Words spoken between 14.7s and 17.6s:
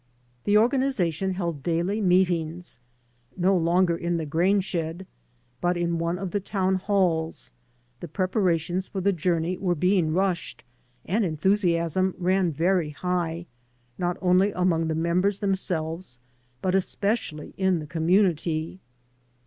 the members themselves, but especially